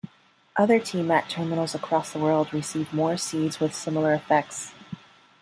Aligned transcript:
Other 0.55 0.79
T-Mat 0.79 1.29
terminals 1.29 1.75
across 1.75 2.11
the 2.11 2.17
world 2.17 2.51
receive 2.55 2.91
more 2.91 3.17
seeds 3.17 3.59
with 3.59 3.75
similar 3.75 4.15
effects. 4.15 4.73